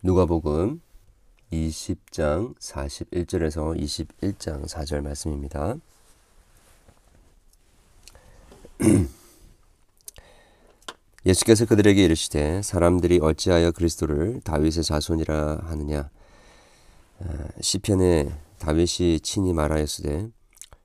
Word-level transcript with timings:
누가복음 0.00 0.80
20장 1.52 2.56
41절에서 2.56 3.76
21장 3.76 4.64
4절 4.64 5.00
말씀입니다. 5.00 5.74
예수께서 11.26 11.66
그들에게 11.66 12.04
이르시되 12.04 12.62
사람들이 12.62 13.18
어찌하여 13.20 13.72
그리스도를 13.72 14.40
다윗의 14.44 14.84
자손이라 14.84 15.62
하느냐 15.64 16.08
아, 17.18 17.48
시편에 17.60 18.30
다윗이 18.60 19.18
친히 19.18 19.52
말하였으되 19.52 20.28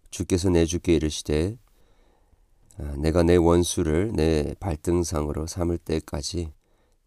주께서 0.09 0.50
내 0.50 0.66
주께 0.66 0.95
이르시되 0.95 1.55
아, 2.80 2.95
내가 2.98 3.21
내 3.21 3.36
원수를 3.36 4.14
내 4.16 4.55
발등상으로 4.59 5.45
삼을 5.45 5.77
때까지 5.77 6.52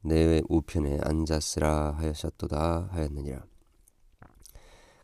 내 0.07 0.41
우편에 0.49 1.01
앉았으라 1.03 1.97
하셨도다 1.99 2.91
하였느니라. 2.93 3.45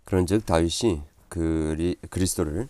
그런즉 0.05 0.47
다윗이 0.47 1.03
그리, 1.29 1.97
그리스도를 2.09 2.69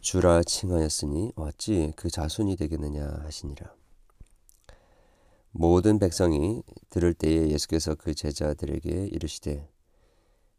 주라 0.00 0.42
칭하였으니 0.42 1.32
어찌 1.36 1.92
그 1.94 2.10
자손이 2.10 2.56
되겠느냐 2.56 3.20
하시니라. 3.22 3.72
모든 5.52 5.98
백성이 5.98 6.62
들을 6.90 7.14
때에 7.14 7.48
예수께서 7.48 7.94
그 7.94 8.14
제자들에게 8.14 9.06
이르시되 9.12 9.68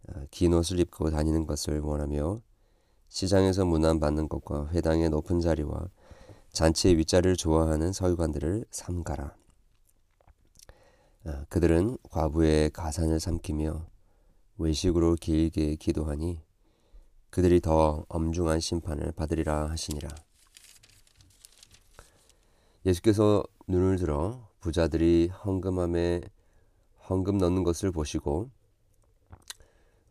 아, 0.08 0.26
긴 0.32 0.54
옷을 0.54 0.80
입고 0.80 1.12
다니는 1.12 1.46
것을 1.46 1.80
원하며 1.80 2.42
시장에서 3.10 3.66
문안 3.66 4.00
받는 4.00 4.30
것과 4.30 4.70
회당의 4.70 5.10
높은 5.10 5.42
자리와 5.42 5.90
잔치의 6.54 6.98
윗자리를 6.98 7.36
좋아하는 7.36 7.92
서기관들을 7.92 8.66
삼가라. 8.72 9.36
아, 11.26 11.46
그들은 11.50 11.98
과부의 12.10 12.70
가산을 12.72 13.20
삼키며 13.20 13.86
외식으로 14.58 15.16
길게 15.16 15.76
기도하니 15.76 16.42
그들이 17.30 17.60
더 17.60 18.06
엄중한 18.08 18.60
심판을 18.60 19.12
받으리라 19.12 19.70
하시니라. 19.70 20.10
예수께서 22.86 23.44
눈을 23.68 23.98
들어 23.98 24.48
부자들이 24.62 25.28
헌금함에 25.28 26.22
헌금 27.10 27.38
넣는 27.38 27.64
것을 27.64 27.92
보시고 27.92 28.50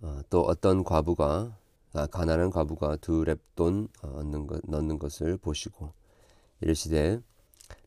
어, 0.00 0.20
또 0.30 0.42
어떤 0.42 0.84
과부가 0.84 1.56
아, 1.94 2.06
가난한 2.06 2.50
과부가 2.50 2.96
두 2.96 3.24
랩돈 3.24 3.88
어, 4.02 4.22
넣는, 4.66 4.98
것을 4.98 5.36
보시고 5.38 5.92
이르시되 6.60 7.20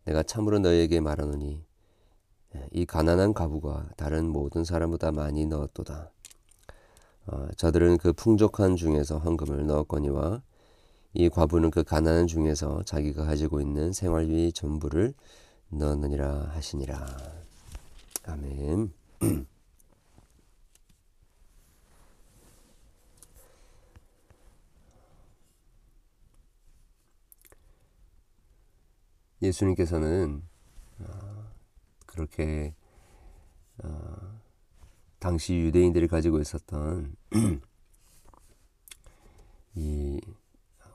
내가 0.05 0.23
참으로 0.23 0.59
너희에게 0.59 0.99
말하노니 0.99 1.53
예, 1.53 1.70
이 2.71 2.85
가난한 2.85 3.33
가부가 3.33 3.89
다른 3.97 4.27
모든 4.29 4.63
사람보다 4.63 5.11
많이 5.11 5.45
넣었도다. 5.45 6.11
어, 7.27 7.47
저들은 7.55 7.97
그 7.97 8.13
풍족한 8.13 8.75
중에서 8.75 9.19
헌금을 9.19 9.65
넣었거니와 9.67 10.41
이 11.13 11.29
과부는 11.29 11.71
그 11.71 11.83
가난한 11.83 12.27
중에서 12.27 12.83
자기가 12.83 13.25
가지고 13.25 13.61
있는 13.61 13.93
생활비 13.93 14.51
전부를 14.53 15.13
넣느니라 15.69 16.51
하시니라. 16.53 17.05
아멘. 18.25 18.93
예수님께서는 29.41 30.43
그렇게 32.11 32.73
어, 33.83 34.39
당시 35.19 35.55
유대인들이 35.55 36.07
가지고 36.07 36.39
있었던 36.39 37.15
이 39.75 40.19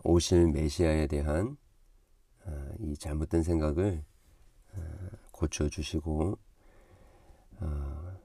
오실 0.05 0.49
메시아에 0.53 1.07
대한 1.07 1.57
어, 2.45 2.69
이 2.81 2.97
잘못된 2.97 3.43
생각을 3.43 4.05
어, 4.75 5.09
고쳐 5.33 5.69
주시고 5.71 6.39
어, 7.61 8.17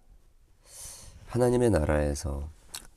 하나님의 1.27 1.69
나라에서 1.69 2.49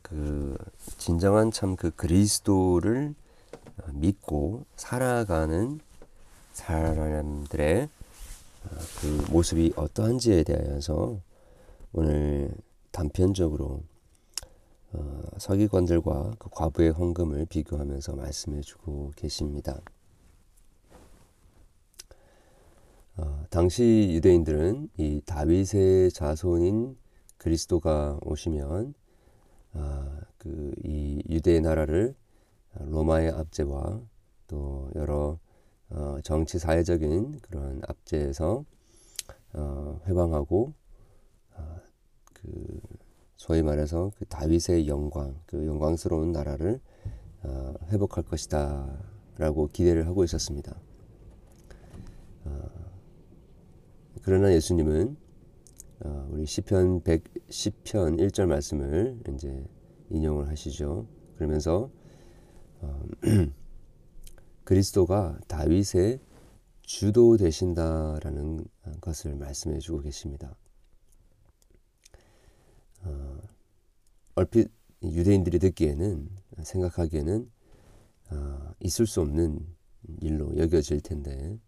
그 0.03 0.59
진정한 0.99 1.51
참 1.53 1.77
그 1.77 1.93
그리스도를 1.93 3.15
어, 3.79 3.91
믿고 3.93 4.67
살아가는 4.75 5.81
사람들의 6.53 7.89
그 9.01 9.31
모습이 9.31 9.73
어떠한지에 9.77 10.45
대하여서 10.45 11.21
오늘 11.93 12.51
단편적으로 12.91 13.83
어, 14.93 15.23
서기관들과 15.39 16.37
그 16.39 16.49
과부의 16.51 16.93
헌금을 16.93 17.47
비교하면서 17.47 18.15
말씀해주고 18.15 19.13
계십니다. 19.17 19.81
어, 23.17 23.45
당시 23.51 24.11
유대인들은 24.13 24.91
이 24.97 25.21
다윗의 25.25 26.13
자손인 26.13 26.97
그리스도가 27.39 28.19
오시면 28.23 28.95
어, 29.75 30.19
그이 30.39 31.23
유대 31.29 31.61
나라를 31.61 32.15
로마의 32.75 33.31
압제와 33.31 34.01
또 34.47 34.91
여러 34.95 35.39
어, 35.91 36.19
정치 36.23 36.59
사회적인 36.59 37.41
그런 37.41 37.81
압제에서 37.87 38.65
어, 39.53 40.01
회방하고 40.07 40.73
어, 41.57 41.77
그 42.33 42.81
소위 43.37 43.63
말해서 43.63 44.11
그 44.17 44.25
다윗의 44.27 44.89
영광, 44.89 45.39
그 45.47 45.67
영광스러운 45.67 46.33
나라를 46.33 46.81
어, 47.43 47.75
회복할 47.91 48.25
것이다라고 48.25 49.69
기대를 49.73 50.07
하고 50.07 50.25
있었습니다. 50.25 50.75
어, 52.45 52.71
그러나 54.23 54.53
예수님은 54.53 55.17
어, 56.05 56.29
우리 56.31 56.47
시편 56.47 57.03
100 57.03 57.23
시편 57.51 58.17
1절 58.17 58.47
말씀을 58.47 59.19
이제 59.35 59.65
인용을 60.11 60.49
하시죠. 60.49 61.07
그러면서 61.37 61.91
어, 62.81 63.03
그리스도가 64.65 65.39
다윗의 65.47 66.21
주도 66.83 67.37
되신다라는 67.37 68.65
것을 69.01 69.37
말씀해 69.37 69.79
주고 69.79 70.01
계십니다. 70.01 70.55
어, 73.03 73.39
얼핏 74.35 74.71
유대인들이 75.03 75.59
듣기에는 75.59 76.29
생각하기에는 76.63 77.51
어, 78.31 78.75
있을 78.81 79.07
수 79.07 79.21
없는 79.21 79.67
일로 80.21 80.57
여겨질 80.57 81.01
텐데 81.01 81.59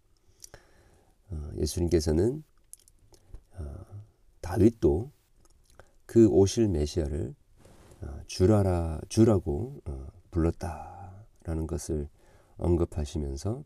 어, 1.29 1.49
예수님께서는 1.57 2.43
어, 3.53 3.85
다윗도 4.41 5.11
그 6.05 6.27
오실 6.27 6.67
메시아를 6.69 7.35
어, 8.01 8.19
주라라 8.27 9.01
주라고 9.09 9.81
어, 9.85 10.07
불렀다라는 10.31 11.67
것을 11.67 12.07
언급하시면서 12.57 13.63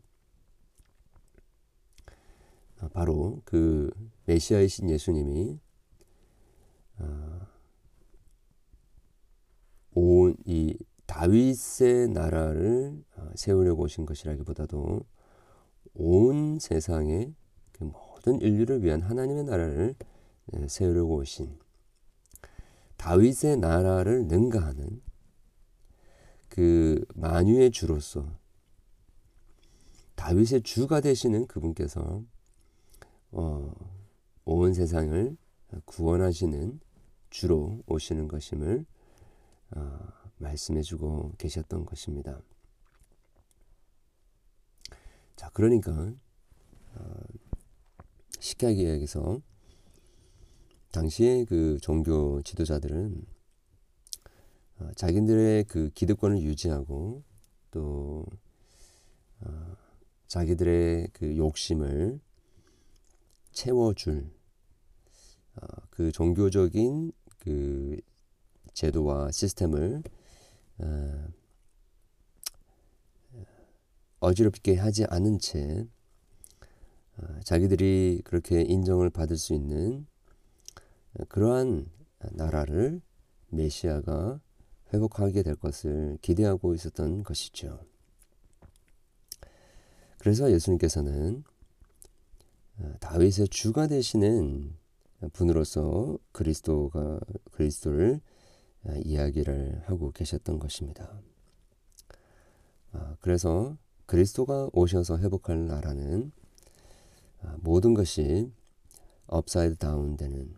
아, 2.80 2.88
바로 2.88 3.40
그 3.44 3.90
메시아이신 4.24 4.90
예수님이 4.90 5.58
아, 6.98 7.46
온이 9.94 10.76
다윗의 11.06 12.08
나라를 12.08 13.04
아, 13.16 13.30
세우려고 13.34 13.84
오신 13.84 14.06
것이라기보다도 14.06 15.04
온 15.94 16.58
세상의 16.58 17.34
그 17.72 17.84
모든 17.84 18.40
인류를 18.40 18.82
위한 18.82 19.02
하나님의 19.02 19.44
나라를 19.44 19.94
예, 20.54 20.68
세우려고 20.68 21.16
오신 21.16 21.58
다윗의 22.96 23.58
나라를 23.58 24.26
능가하는 24.26 25.02
그 26.48 27.04
만유의 27.14 27.70
주로서 27.70 28.41
다윗의 30.22 30.62
주가 30.62 31.00
되시는 31.00 31.48
그분께서 31.48 32.22
어, 33.32 33.74
온 34.44 34.72
세상을 34.72 35.36
구원하시는 35.84 36.78
주로 37.28 37.82
오시는 37.88 38.28
것임을 38.28 38.86
어, 39.74 39.98
말씀해주고 40.36 41.32
계셨던 41.38 41.86
것입니다. 41.86 42.40
자, 45.34 45.50
그러니까 45.52 46.14
어, 46.94 47.14
식약계약에서 48.38 49.42
당시에 50.92 51.46
그 51.46 51.78
종교 51.82 52.40
지도자들은 52.42 53.26
어, 54.78 54.90
자기들의 54.94 55.64
그 55.64 55.90
기득권을 55.90 56.42
유지하고 56.42 57.24
또 57.72 58.24
어, 59.40 59.71
자기들의 60.32 61.08
그 61.12 61.36
욕심을 61.36 62.18
채워줄 63.50 64.30
어, 65.56 65.66
그 65.90 66.10
종교적인 66.10 67.12
그 67.38 68.00
제도와 68.72 69.30
시스템을 69.30 70.02
어, 70.78 71.28
어지럽게 74.20 74.76
하지 74.76 75.04
않은 75.04 75.38
채 75.38 75.86
어, 77.18 77.40
자기들이 77.44 78.22
그렇게 78.24 78.62
인정을 78.62 79.10
받을 79.10 79.36
수 79.36 79.52
있는 79.52 80.06
그러한 81.28 81.90
나라를 82.30 83.02
메시아가 83.48 84.40
회복하게 84.94 85.42
될 85.42 85.56
것을 85.56 86.16
기대하고 86.22 86.74
있었던 86.74 87.22
것이죠. 87.22 87.91
그래서 90.22 90.52
예수님께서는 90.52 91.42
어, 92.78 92.94
다윗의 93.00 93.48
주가 93.48 93.88
되시는 93.88 94.72
분으로서 95.32 96.16
그리스도가 96.30 97.18
그리스도를 97.50 98.20
어, 98.84 98.92
이야기를 99.04 99.82
하고 99.86 100.12
계셨던 100.12 100.60
것입니다. 100.60 101.10
어, 102.92 103.16
그래서 103.20 103.76
그리스도가 104.06 104.68
오셔서 104.72 105.18
회복할 105.18 105.66
나라는 105.66 106.30
모든 107.56 107.92
것이 107.92 108.52
upside 109.26 109.74
down 109.74 110.16
되는 110.16 110.54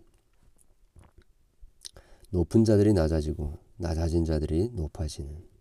높은 2.29 2.65
자들이 2.65 2.93
낮아지고 2.93 3.59
낮아진 3.79 4.27
자들이 4.27 4.73
높아지는 4.75 5.54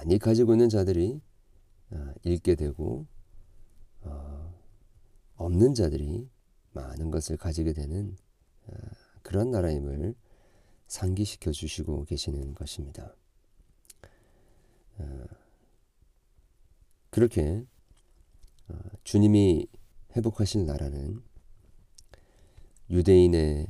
많이 0.00 0.18
가지고 0.18 0.54
있는 0.54 0.70
자들이 0.70 1.20
잃게 2.22 2.54
되고 2.54 3.06
없는 5.40 5.74
자들이 5.74 6.28
많은 6.72 7.10
것을 7.10 7.38
가지게 7.38 7.72
되는 7.72 8.14
어, 8.66 8.74
그런 9.22 9.50
나라임을 9.50 10.14
상기시켜 10.86 11.50
주시고 11.50 12.04
계시는 12.04 12.54
것입니다. 12.54 13.14
어, 14.98 15.24
그렇게 17.08 17.64
어, 18.68 18.74
주님이 19.02 19.66
회복하실 20.14 20.66
나라는 20.66 21.22
유대인의 22.90 23.66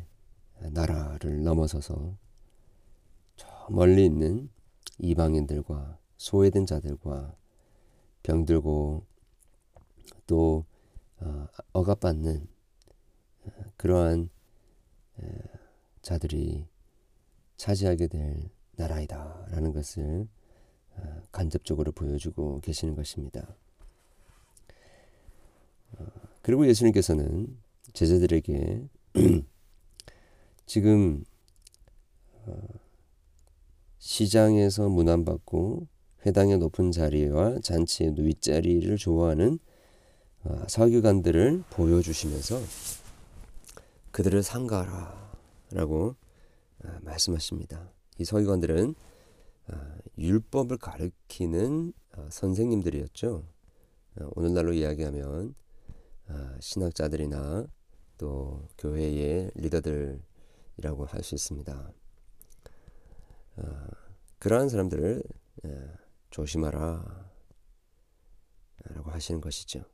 나라를 0.72 1.44
넘어서서 1.44 2.18
저 3.36 3.66
멀리 3.70 4.04
있는 4.04 4.50
이방인들과 4.98 5.99
소외된 6.20 6.66
자들과 6.66 7.34
병들고 8.22 9.06
또 10.26 10.66
어, 11.18 11.48
억압받는 11.72 12.46
어, 13.46 13.50
그러한 13.78 14.28
자들이 16.02 16.66
차지하게 17.56 18.08
될 18.08 18.50
나라이다 18.76 19.46
라는 19.48 19.72
것을 19.72 20.28
어, 20.96 21.22
간접적으로 21.32 21.90
보여주고 21.90 22.60
계시는 22.60 22.94
것입니다. 22.94 23.56
그리고 26.42 26.66
예수님께서는 26.66 27.58
제자들에게 27.94 28.88
지금 30.66 31.24
시장에서 33.98 34.88
문안받고 34.88 35.88
회당의 36.26 36.58
높은 36.58 36.92
자리와 36.92 37.60
잔치의 37.60 38.14
윗자리를 38.18 38.96
좋아하는 38.96 39.58
어, 40.44 40.64
서기관들을 40.68 41.64
보여주시면서 41.70 42.60
그들을 44.10 44.42
상가라 44.42 45.32
라고 45.72 46.16
어, 46.84 46.88
말씀하십니다. 47.02 47.90
이 48.18 48.24
서기관들은 48.24 48.94
어, 49.68 49.74
율법을 50.18 50.78
가르키는 50.78 51.92
선생님들이었죠. 52.28 53.44
오늘날로 54.34 54.72
이야기하면 54.72 55.54
신학자들이나 56.58 57.66
또 58.18 58.66
교회의 58.76 59.52
리더들이라고 59.54 61.06
할 61.06 61.22
수 61.22 61.36
있습니다. 61.36 61.92
그러한 64.40 64.68
사람들을 64.68 65.22
조심하라 66.30 67.30
라고 68.84 69.10
하시는 69.10 69.40
것이죠. 69.40 69.84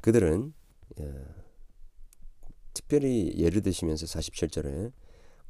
그들은 0.00 0.52
예, 1.00 1.24
특별히 2.74 3.34
예를 3.38 3.62
드시면서 3.62 4.06
47절에 4.06 4.92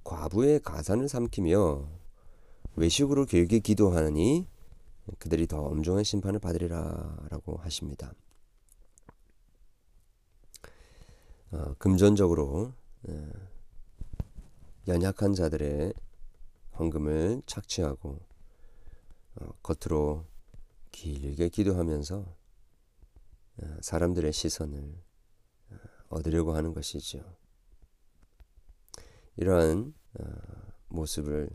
과부의 0.04 0.60
가산을 0.60 1.08
삼키며 1.08 1.88
외식으로 2.76 3.26
길게 3.26 3.60
기도하니 3.60 4.46
그들이 5.18 5.46
더 5.46 5.62
엄중한 5.62 6.04
심판을 6.04 6.38
받으리라 6.38 7.26
라고 7.30 7.56
하십니다. 7.56 8.12
어, 11.50 11.74
금전적으로 11.78 12.72
예, 13.08 13.30
연약한 14.88 15.34
자들의 15.34 15.92
헌금을 16.78 17.42
착취하고 17.46 18.20
어, 19.36 19.52
겉으로 19.62 20.26
길게 20.90 21.48
기도하면서 21.48 22.36
어, 23.62 23.76
사람들의 23.80 24.32
시선을 24.32 24.94
어, 25.70 25.76
얻으려고 26.08 26.54
하는 26.54 26.72
것이죠. 26.74 27.22
이러한 29.36 29.94
어, 30.18 30.24
모습을 30.88 31.48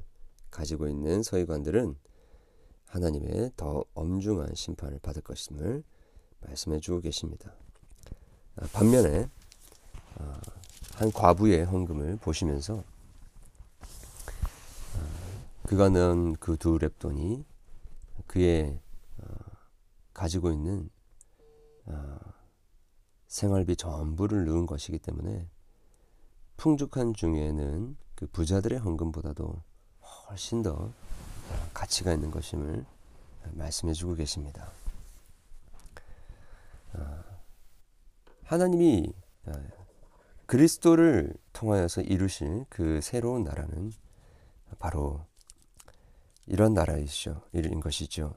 가지고 0.49 0.87
있는 0.87 1.21
서기관들은 1.21 1.95
하나님의 2.85 3.51
더 3.55 3.83
엄중한 3.93 4.55
심판을 4.55 4.99
받을 4.99 5.21
것임을 5.21 5.83
말씀해 6.39 6.79
주고 6.79 7.01
계십니다. 7.01 7.53
반면에 8.71 9.29
한 10.95 11.11
과부의 11.11 11.65
헌금을 11.65 12.17
보시면서 12.17 12.83
그가 15.63 15.89
넣은 15.89 16.37
그 16.37 16.55
두 16.57 16.79
랩돈이 16.79 17.43
그의 18.27 18.79
가지고 20.17 20.51
있는 20.51 20.89
어, 21.85 22.17
생활비 23.27 23.75
전부를 23.75 24.45
넣은 24.45 24.65
것이기 24.65 24.97
때문에 24.97 25.47
풍족한 26.57 27.13
중에는 27.13 27.95
그 28.15 28.25
부자들의 28.27 28.79
헌금보다도 28.79 29.61
훨씬 30.27 30.63
더 30.63 30.91
가치가 31.73 32.11
있는 32.13 32.31
것임을 32.31 32.83
말씀해 33.51 33.93
주고 33.93 34.15
계십니다. 34.15 34.71
어, 36.93 37.23
하나님이 38.43 39.13
어, 39.45 39.51
그리스도를 40.47 41.35
통하여서 41.53 42.01
이루실 42.01 42.65
그 42.69 43.01
새로운 43.01 43.43
나라는 43.43 43.93
바로 44.79 45.27
이런 46.47 46.73
나라이죠. 46.73 47.41
이런 47.51 47.79
것이죠. 47.79 48.33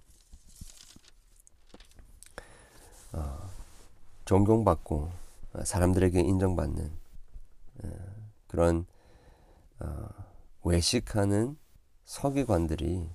어, 3.13 3.51
존경받고 4.25 5.11
어, 5.55 5.65
사람들에게 5.65 6.21
인정받는 6.21 6.93
어, 7.85 7.89
그런 8.47 8.87
어, 9.81 10.09
외식하는 10.63 11.57
서기관들이 12.05 13.09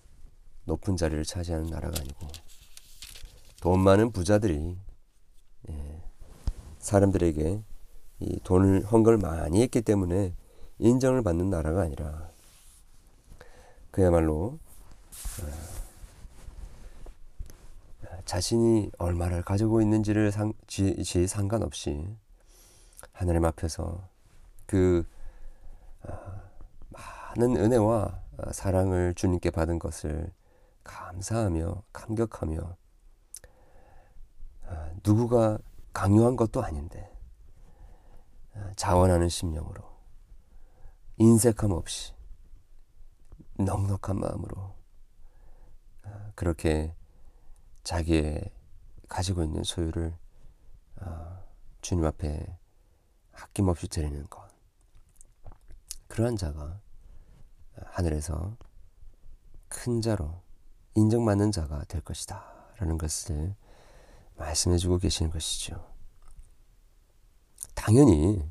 높은 0.66 0.98
자리를 0.98 1.24
차지하는 1.24 1.70
나라가 1.70 2.00
아니고 2.00 2.28
돈 3.62 3.80
많은 3.82 4.12
부자들이 4.12 4.78
예, 5.70 6.02
사람들에게 6.80 7.62
이 8.20 8.40
돈을 8.44 8.86
헌금을 8.86 9.18
많이 9.18 9.62
했기 9.62 9.82
때문에 9.82 10.34
인정을 10.80 11.24
받는 11.24 11.50
나라가 11.50 11.82
아니라 11.82 12.30
그야말로 13.92 14.60
자신이 18.26 18.92
얼마를 18.98 19.44
가지고 19.44 19.82
있는지를 19.82 20.32
상, 20.32 20.54
지, 20.68 21.04
지 21.04 21.28
상관없이 21.28 22.08
하나님 23.12 23.46
앞에서 23.46 24.10
그 24.66 25.08
어, 26.04 26.12
많은 26.90 27.56
은혜와 27.56 28.22
어, 28.38 28.52
사랑을 28.52 29.14
주님께 29.14 29.52
받은 29.52 29.80
것을 29.80 30.34
감사하며 30.84 31.84
감격하며 31.94 32.78
어, 34.64 34.92
누구가 35.06 35.60
강요한 35.94 36.36
것도 36.36 36.64
아닌데 36.64 37.10
어, 38.56 38.72
자원하는 38.76 39.30
심령으로 39.30 39.84
인색함 41.18 41.72
없이 41.72 42.14
넉넉한 43.58 44.20
마음으로 44.20 44.58
어, 44.58 44.75
그렇게 46.36 46.94
자기의 47.84 48.52
가지고 49.08 49.44
있는 49.44 49.64
소유를 49.64 50.14
어, 51.02 51.44
주님 51.82 52.06
앞에 52.06 52.58
아낌없이 53.34 53.88
드리는 53.88 54.26
것. 54.30 54.50
그러한 56.08 56.36
자가 56.38 56.80
하늘에서 57.76 58.58
큰 59.68 60.02
자로 60.02 60.42
인정받는 60.96 61.52
자가 61.52 61.84
될 61.86 62.02
것이다. 62.02 62.44
라는 62.78 62.98
것을 62.98 63.56
말씀해 64.38 64.78
주고 64.78 64.98
계시는 64.98 65.32
것이죠. 65.32 65.94
당연히 67.74 68.50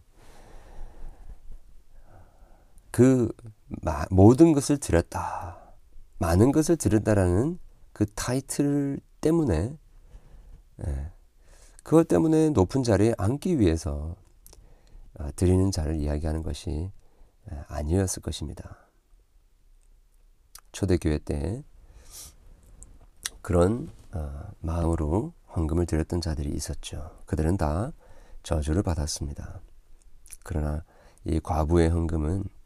그 2.90 3.32
모든 4.11 4.52
것을 4.52 4.78
드렸다. 4.78 5.63
많은 6.25 6.52
것을 6.52 6.76
드렸다라는 6.76 7.59
그 7.93 8.07
타이틀 8.14 8.99
때문에 9.21 9.76
예, 10.87 11.12
그것 11.83 12.09
때문에 12.09 12.49
높은 12.49 12.83
자리에 12.83 13.14
앉기 13.19 13.61
위해서 13.61 14.16
어, 15.19 15.28
드리는 15.37 15.71
자를 15.71 15.97
이야기하는 15.97 16.43
것이 16.43 16.90
예, 17.52 17.64
아니었을 17.69 18.23
것입니다. 18.23 18.78
초대교회 20.73 21.19
때 21.19 21.62
그런 23.43 23.90
어, 24.12 24.50
마음으로 24.61 25.35
헌금을 25.54 25.85
드렸던 25.85 26.23
자들이 26.23 26.50
있었죠. 26.50 27.21
그들은 27.26 27.59
다 27.59 27.93
저주를 28.43 28.83
받았습니다. 28.83 29.61
그러나 30.43 30.85
이 31.25 31.38
과부의 31.38 31.90
헌금은 31.90 32.45
예, 32.45 32.63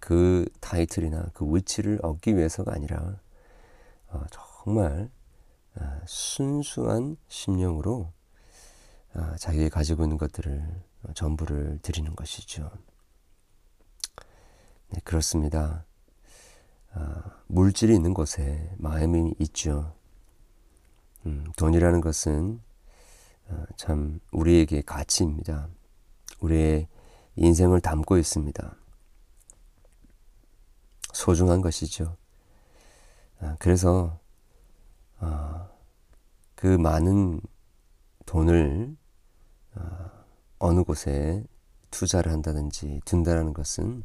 그 0.00 0.48
타이틀이나 0.60 1.30
그 1.32 1.44
위치를 1.46 2.00
얻기 2.02 2.36
위해서가 2.36 2.72
아니라 2.72 3.18
어, 4.08 4.24
정말 4.30 5.10
아, 5.74 6.00
순수한 6.06 7.16
심령으로 7.28 8.12
아, 9.12 9.36
자기가 9.36 9.68
가지고 9.68 10.04
있는 10.04 10.18
것들을 10.18 10.82
전부를 11.14 11.78
드리는 11.82 12.14
것이죠. 12.14 12.70
네, 14.88 15.00
그렇습니다. 15.04 15.84
아, 16.92 17.22
물질이 17.46 17.94
있는 17.94 18.14
곳에 18.14 18.74
마음이 18.78 19.34
있죠. 19.40 19.94
음, 21.26 21.44
돈이라는 21.56 22.00
것은 22.00 22.60
참 23.76 24.18
우리에게 24.32 24.82
가치입니다. 24.82 25.68
우리의 26.40 26.88
인생을 27.36 27.80
담고 27.80 28.16
있습니다. 28.18 28.76
소중한 31.16 31.62
것이죠. 31.62 32.16
그래서 33.58 34.18
어, 35.18 35.68
그 36.54 36.66
많은 36.66 37.40
돈을 38.26 38.94
어, 39.76 40.10
어느 40.58 40.82
곳에 40.82 41.42
투자를 41.90 42.32
한다든지 42.32 43.00
둔다라는 43.06 43.54
것은 43.54 44.04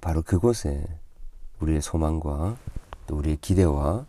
바로 0.00 0.22
그곳에 0.22 0.86
우리의 1.60 1.82
소망과 1.82 2.56
또 3.06 3.16
우리의 3.16 3.36
기대와 3.42 4.06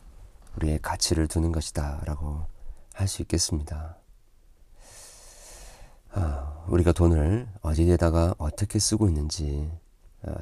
우리의 0.56 0.80
가치를 0.82 1.28
두는 1.28 1.52
것이다 1.52 2.02
라고 2.06 2.46
할 2.94 3.08
수 3.08 3.22
있겠습니다. 3.24 3.98
아, 6.12 6.66
우리가 6.70 6.94
돈을 6.94 7.48
어디에다가 7.62 8.36
어떻게 8.38 8.80
쓰고 8.80 9.08
있는지 9.10 9.70
아, 9.72 9.89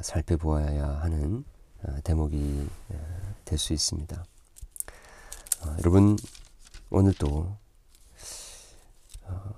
살펴보아야 0.02 1.02
하는 1.02 1.44
아, 1.84 2.00
대목이 2.02 2.68
아, 2.90 2.96
될수 3.46 3.74
있습니다. 3.74 4.26
어, 5.62 5.76
여러분 5.80 6.18
오늘도 6.90 7.58
어, 9.24 9.54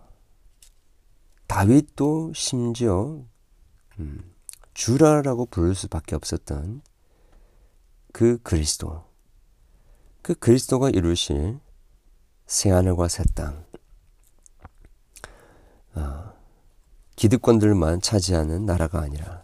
다윗도 1.47 2.33
심지어 2.33 3.23
음, 3.99 4.33
주라라고 4.73 5.45
부를 5.45 5.75
수밖에 5.75 6.15
없었던 6.15 6.81
그 8.11 8.41
그리스도 8.43 9.03
그 10.21 10.35
그리스도가 10.35 10.89
이루실 10.89 11.59
새 12.45 12.71
하늘과 12.71 13.07
새 13.07 13.23
땅, 13.35 13.63
어, 15.93 16.33
기득권들만 17.15 18.01
차지하는 18.01 18.65
나라가 18.65 19.01
아니라 19.01 19.43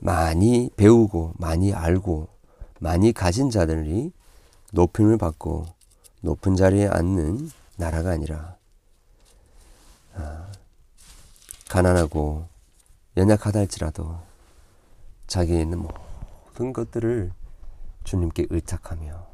많이 0.00 0.70
배우고 0.76 1.34
많이 1.36 1.72
알고 1.72 2.28
많이 2.80 3.12
가진 3.12 3.50
자들이 3.50 4.12
높임을 4.72 5.18
받고 5.18 5.66
높은 6.20 6.56
자리에 6.56 6.88
앉는 6.88 7.50
나라가 7.76 8.10
아니라 8.10 8.56
아, 10.14 10.50
가난하고 11.68 12.48
연약하다 13.16 13.60
할지라도 13.60 14.18
자기에 15.26 15.60
있는 15.60 15.78
모든 15.78 16.72
것들을 16.72 17.32
주님께 18.04 18.46
의탁하며 18.50 19.26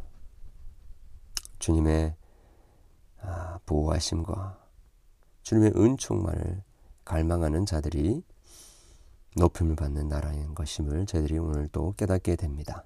주님의 1.58 2.14
아, 3.22 3.58
보호하심과 3.64 4.58
주님의 5.42 5.72
은총만을 5.76 6.62
갈망하는 7.04 7.66
자들이 7.66 8.22
높임을 9.34 9.76
받는 9.76 10.08
나라인 10.08 10.54
것임을 10.54 11.06
저희들이 11.06 11.38
오늘 11.38 11.68
또 11.68 11.94
깨닫게 11.96 12.36
됩니다. 12.36 12.84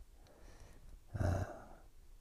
아, 1.15 1.47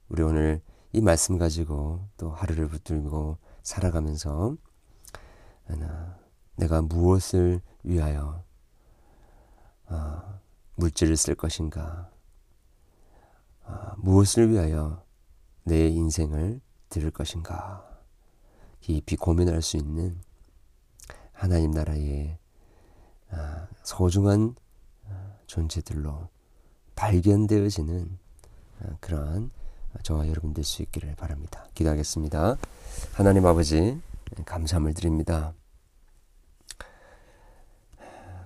우리 0.08 0.22
오늘 0.22 0.62
이 0.92 1.00
말씀 1.00 1.38
가지고 1.38 2.08
또 2.16 2.30
하루를 2.30 2.68
붙들고 2.68 3.38
살아가면서 3.62 4.56
내가 6.58 6.82
무엇을 6.82 7.60
위하여 7.84 8.44
어, 9.86 10.40
물질을 10.74 11.16
쓸 11.16 11.34
것인가? 11.34 12.10
어, 13.62 13.92
무엇을 13.96 14.50
위하여 14.50 15.04
내 15.62 15.86
인생을 15.86 16.60
들을 16.88 17.10
것인가? 17.10 17.88
깊이 18.80 19.16
고민할 19.16 19.62
수 19.62 19.76
있는 19.76 20.20
하나님 21.32 21.70
나라의 21.70 22.38
어, 22.38 22.47
소중한 23.82 24.54
존재들로 25.46 26.28
발견되어지는 26.96 28.18
그러한 29.00 29.50
저와 30.02 30.28
여러분 30.28 30.52
될 30.52 30.64
수 30.64 30.82
있기를 30.82 31.14
바랍니다. 31.16 31.66
기도하겠습니다. 31.74 32.56
하나님 33.14 33.46
아버지 33.46 34.00
감사함을 34.44 34.94
드립니다. 34.94 35.52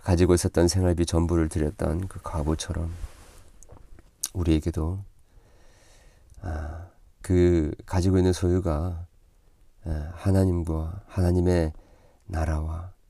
가지고 0.03 0.35
있었던 0.35 0.69
생활비 0.69 1.07
전부를 1.07 1.49
드렸던 1.49 2.09
그 2.09 2.21
과부처럼 2.23 2.93
우리에게도 4.35 4.99
아, 6.43 6.89
그 7.21 7.73
가지고 7.87 8.19
있는 8.19 8.33
소유가 8.33 9.07
아, 9.85 10.13
하나님과 10.15 11.03
하나님의 11.07 11.73
나라와 12.27 12.93
또 12.93 13.02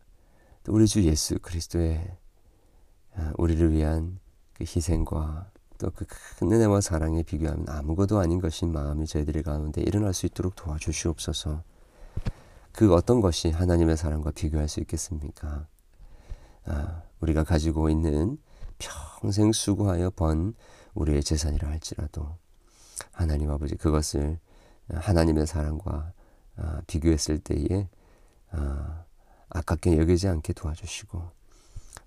우리 0.69 0.87
주 0.87 1.03
예수 1.05 1.39
그리스도의 1.39 2.17
아, 3.15 3.33
우리를 3.37 3.73
위한 3.73 4.19
그 4.55 4.65
희생과 4.65 5.51
또 5.79 5.91
그 5.91 6.07
큰 6.39 6.53
은혜와 6.53 6.81
사랑에 6.81 7.23
비교하면 7.25 7.69
아무것도 7.69 8.19
아닌 8.21 8.41
것인 8.41 8.73
마음이 8.73 9.07
저희들의 9.07 9.43
가운데 9.43 9.83
일어날 9.83 10.15
수 10.15 10.27
있도록 10.27 10.55
도와주시옵소서. 10.55 11.63
그 12.73 12.95
어떤 12.95 13.21
것이 13.21 13.51
하나님의 13.51 13.97
사랑과 13.97 14.31
비교할 14.31 14.69
수 14.69 14.81
있겠습니까? 14.81 15.67
아, 16.67 17.03
우리가 17.21 17.43
가지고 17.45 17.89
있는 17.91 18.39
평생 18.79 19.53
수고하여 19.53 20.11
번 20.11 20.55
우리의 20.95 21.23
재산이라 21.25 21.69
할지라도 21.69 22.37
하나님 23.11 23.51
아버지 23.51 23.75
그것을 23.77 24.39
하나님의 24.89 25.47
사랑과 25.47 26.13
아, 26.57 26.81
비교했을 26.87 27.39
때에 27.41 27.89
아, 28.53 29.05
아깝게 29.55 29.99
여기지 29.99 30.29
않게 30.29 30.53
도와주시고 30.55 31.23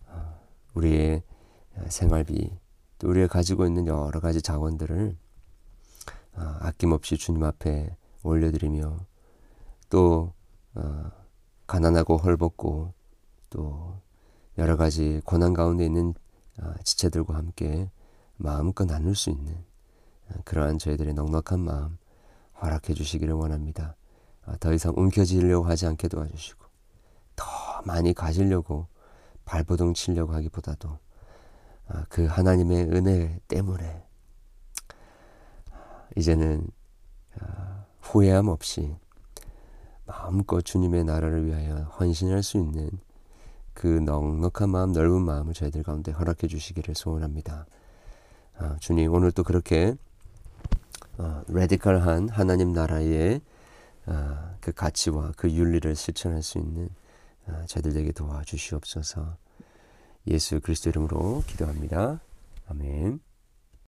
아, 0.10 0.36
우리의 0.74 1.24
생활비 1.90 2.52
또 2.98 3.10
우리가 3.10 3.28
가지고 3.28 3.66
있는 3.66 3.88
여러 3.88 4.20
가지 4.20 4.42
자원들을 4.42 5.16
어, 6.38 6.58
아낌없이 6.60 7.18
주님 7.18 7.44
앞에 7.44 7.96
올려드리며 8.24 8.98
또 9.90 10.34
어, 10.74 11.12
가난하고 11.68 12.18
헐벗고 12.18 12.94
또 13.50 14.02
여러 14.58 14.75
가지 14.78 15.22
고난 15.25 15.54
가운데 15.54 15.86
있는 15.86 16.14
어, 16.60 16.74
지체들과 16.84 17.36
함께 17.36 17.90
마음껏 18.38 18.86
나눌 18.86 19.16
수 19.16 19.30
있는 19.30 19.54
어, 20.30 20.36
그러한 20.44 20.78
저희들의 20.78 21.14
넉넉한 21.14 21.60
마음 21.60 21.98
허락해 22.62 22.94
주시기를 22.94 23.34
원합니다. 23.34 23.96
어, 24.46 24.54
더 24.60 24.74
이상 24.74 24.94
움켜쥐려고 24.96 25.66
하지 25.66 25.86
않게 25.86 26.08
도와주시고 26.08 26.64
더 27.36 27.46
많이 27.86 28.13
가지려고 28.13 28.88
발버둥 29.46 29.94
치려고 29.94 30.34
하기보다도 30.34 30.98
아, 31.88 32.06
그 32.10 32.25
하나님의 32.25 32.86
은혜 32.92 33.39
때문에 33.48 34.04
이제는 36.15 36.68
아, 37.39 37.86
후회함 38.01 38.48
없이 38.48 38.96
마음껏 40.06 40.62
주님의 40.62 41.04
나라를 41.04 41.46
위하여 41.46 41.75
헌신할 42.00 42.44
수 42.44 42.58
있는 42.58 42.89
그 43.74 43.88
넉넉한 43.88 44.70
마음, 44.70 44.94
넓은 44.94 45.22
마음을 45.22 45.54
저희들 45.54 45.84
가운데 45.84 46.12
허락해 46.12 46.48
주시기를 46.48 46.96
소원합니다. 46.96 47.65
아, 48.58 48.77
주님 48.80 49.13
오늘 49.13 49.32
또 49.32 49.44
그렇게 49.44 49.96
어, 51.18 51.44
레디컬한 51.48 52.30
하나님 52.30 52.72
나라의 52.72 53.42
아, 54.06 54.56
그 54.62 54.72
가치와 54.72 55.34
그 55.36 55.51
윤리를 55.51 55.94
실천할 55.96 56.42
수 56.42 56.58
있는 56.58 56.89
아, 57.48 57.66
저희들에게 57.68 58.12
도와주시옵소서. 58.14 59.38
예수 60.28 60.60
그리스도 60.60 60.90
이름으로 60.90 61.44
기도합니다. 61.48 62.20
아멘. 62.68 63.20